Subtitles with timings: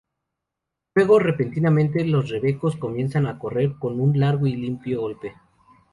[0.95, 5.35] Luego, repentinamente los rebecos comienzan a correr con un largo y limpio galope.